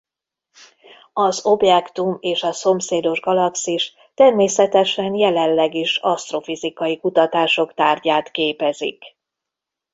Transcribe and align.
Az 1.13 1.45
objektum 1.45 2.17
és 2.19 2.43
a 2.43 2.51
szomszédos 2.51 3.19
galaxis 3.19 3.93
természetesen 4.13 5.13
jelenleg 5.15 5.73
is 5.75 5.97
asztrofizikai 5.97 6.99
kutatások 6.99 7.73
tárgyát 7.73 8.31
képezik. 8.31 9.03